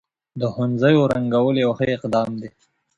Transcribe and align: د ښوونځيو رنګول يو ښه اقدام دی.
د 0.39 0.41
ښوونځيو 0.53 1.09
رنګول 1.13 1.55
يو 1.63 1.71
ښه 1.77 1.85
اقدام 1.97 2.29
دی. 2.41 2.49